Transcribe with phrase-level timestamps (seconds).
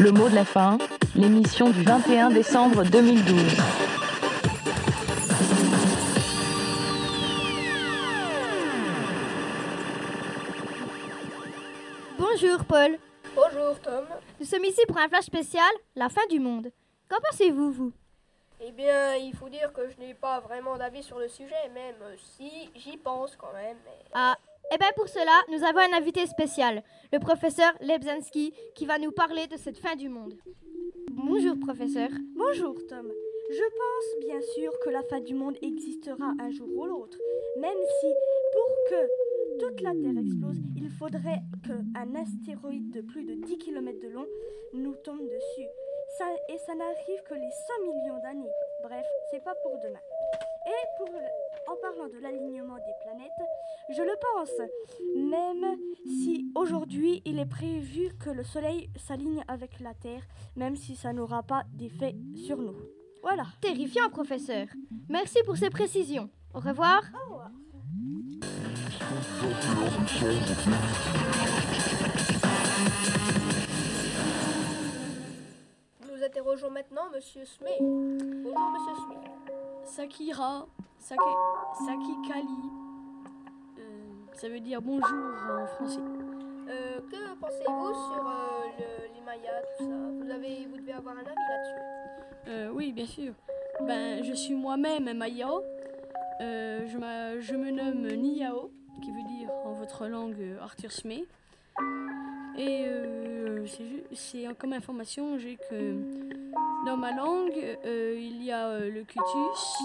[0.00, 0.78] Le mot de la fin,
[1.16, 3.34] l'émission du 21 décembre 2012.
[12.18, 12.98] Bonjour Paul,
[13.34, 14.04] Bonjour Tom.
[14.40, 16.70] nous sommes ici pour un flash spécial, la fin du monde.
[17.08, 17.92] Qu'en pensez-vous, vous?
[18.60, 21.94] Eh bien, il faut dire que je n'ai pas vraiment d'avis sur le sujet, même
[22.36, 23.76] si j'y pense quand même.
[23.84, 24.36] mais- Ah,
[24.72, 26.82] eh bien pour cela, nous avons un invité spécial,
[27.12, 30.34] le professeur Lebzanski, qui va nous parler de cette fin du monde.
[31.10, 32.10] Bonjour professeur.
[32.36, 33.10] Bonjour Tom.
[33.50, 37.18] Je pense bien sûr que la fin du monde existera un jour ou l'autre,
[37.58, 38.06] même si
[38.52, 43.98] pour que toute la Terre explose, il faudrait qu'un astéroïde de plus de 10 km
[44.00, 44.26] de long
[44.74, 45.68] nous tombe dessus.
[46.48, 48.52] Et ça n'arrive que les 100 millions d'années.
[49.30, 49.98] C'est pas pour demain.
[50.66, 53.30] Et pour le- en parlant de l'alignement des planètes,
[53.90, 54.52] je le pense,
[55.16, 60.22] même si aujourd'hui il est prévu que le Soleil s'aligne avec la Terre,
[60.56, 62.76] même si ça n'aura pas d'effet sur nous.
[63.22, 63.44] Voilà.
[63.60, 64.66] Terrifiant professeur.
[65.08, 66.28] Merci pour ces précisions.
[66.54, 67.02] Au revoir.
[67.94, 68.38] Nous
[76.38, 77.80] interrogeons maintenant Monsieur Smith.
[77.80, 79.30] Bonjour Monsieur Smith.
[79.84, 81.18] Sakira, Sake,
[81.84, 82.70] Sakikali.
[83.78, 83.82] Euh,
[84.34, 85.18] ça veut dire bonjour
[85.50, 85.98] en français.
[86.68, 89.90] Euh, que pensez-vous sur euh, le- les Mayas, tout ça?
[90.24, 92.70] Vous, avez, vous devez avoir un avis là-dessus.
[92.72, 93.32] Oui, bien sûr.
[93.80, 95.48] Ben, je suis moi-même Maya.
[96.40, 98.70] Euh, je, me nomme Niao,
[99.02, 101.26] qui veut dire en votre langue Arthur Smith.
[102.58, 103.64] Et euh,
[104.12, 105.94] c'est comme information, j'ai que
[106.84, 107.56] dans ma langue,
[107.86, 109.78] euh, il y a euh, le cutus,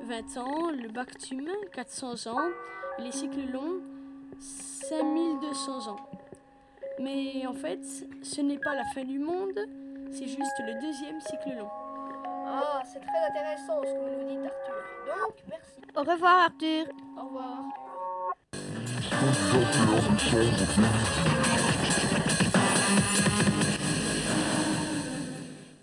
[0.00, 2.48] 20 ans, le bactum, 400 ans,
[2.98, 3.82] et les cycles longs,
[4.38, 5.96] 5200 ans.
[6.98, 7.80] Mais en fait,
[8.22, 9.60] ce n'est pas la fin du monde,
[10.10, 11.68] c'est juste le deuxième cycle long.
[12.46, 15.26] Ah, c'est très intéressant ce que vous nous dites Arthur.
[15.26, 15.80] Donc, merci.
[15.94, 16.86] Au revoir Arthur.
[17.18, 17.91] Au revoir.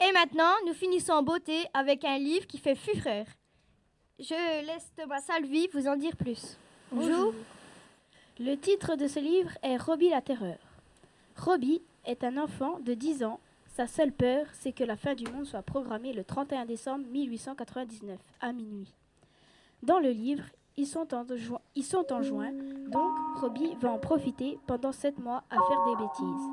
[0.00, 3.24] Et maintenant, nous finissons en beauté avec un livre qui fait fureur.
[4.18, 6.58] Je laisse Thomas Salvi vous en dire plus.
[6.90, 7.32] Bonjour.
[8.38, 10.58] Le titre de ce livre est Robbie la terreur.
[11.38, 13.40] Robbie est un enfant de 10 ans.
[13.74, 18.18] Sa seule peur, c'est que la fin du monde soit programmée le 31 décembre 1899
[18.42, 18.92] à minuit.
[19.82, 20.44] Dans le livre,
[20.76, 22.50] ils sont en, juin, ils sont en juin,
[22.88, 26.48] donc Robbie va en profiter pendant 7 mois à faire des bêtises.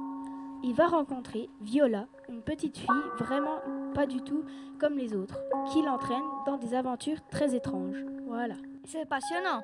[0.64, 2.88] Il va rencontrer Viola, une petite fille
[3.18, 3.60] vraiment
[3.94, 4.44] pas du tout
[4.80, 5.40] comme les autres,
[5.72, 8.04] qui l'entraîne dans des aventures très étranges.
[8.28, 8.56] Voilà.
[8.86, 9.62] C'est passionnant.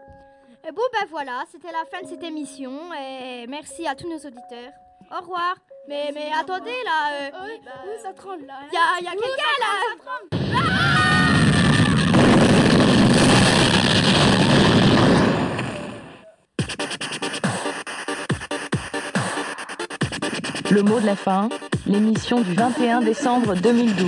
[0.67, 2.71] Et bon, ben voilà, c'était la fin de cette émission.
[2.93, 4.71] Et merci à tous nos auditeurs.
[5.11, 5.55] Au revoir.
[5.87, 7.29] Mais, mais attendez, là.
[7.29, 7.29] euh,
[7.85, 10.84] Où ça tremble là hein Il y a, y a quelqu'un là.
[20.71, 21.49] Le mot de la fin,
[21.85, 24.05] l'émission du 21 décembre 2012.